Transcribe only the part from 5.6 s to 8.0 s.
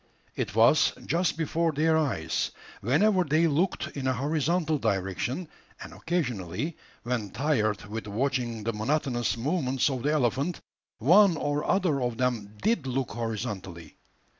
and occasionally, when tired